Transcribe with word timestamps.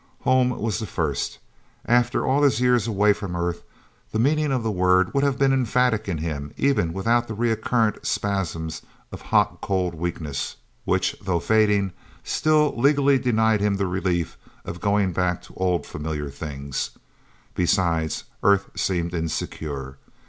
Home 0.21 0.49
was 0.59 0.79
the 0.79 0.87
first. 0.87 1.37
After 1.85 2.25
all 2.25 2.41
his 2.41 2.59
years 2.59 2.87
away 2.87 3.13
from 3.13 3.35
Earth, 3.35 3.61
the 4.11 4.17
meaning 4.17 4.51
of 4.51 4.63
the 4.63 4.71
word 4.71 5.13
would 5.13 5.23
have 5.23 5.37
been 5.37 5.53
emphatic 5.53 6.09
in 6.09 6.17
him, 6.17 6.53
even 6.57 6.91
without 6.91 7.27
the 7.27 7.35
recurrent 7.35 8.03
spasms 8.03 8.81
of 9.11 9.21
hot 9.21 9.61
cold 9.61 9.93
weakness, 9.93 10.55
which, 10.85 11.15
though 11.21 11.37
fading, 11.39 11.93
still 12.23 12.75
legally 12.75 13.19
denied 13.19 13.61
him 13.61 13.75
the 13.77 13.85
relief 13.85 14.39
of 14.65 14.81
going 14.81 15.13
back 15.13 15.39
to 15.43 15.53
old 15.55 15.85
familiar 15.85 16.31
things. 16.31 16.97
Besides, 17.53 18.23
Earth 18.41 18.71
seemed 18.75 19.13
insecure. 19.13 19.99